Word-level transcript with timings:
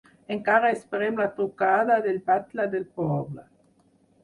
Encara 0.35 0.71
esperem 0.77 1.19
la 1.23 1.27
trucada 1.35 1.99
del 2.07 2.19
batlle 2.33 2.69
del 2.75 2.91
poble. 3.03 3.49